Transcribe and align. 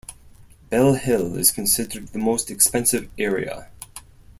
Bell 0.71 0.95
Hill 0.95 1.37
is 1.37 1.51
considered 1.51 2.07
the 2.07 2.17
most 2.17 2.49
expensive 2.49 3.11
area. 3.19 3.69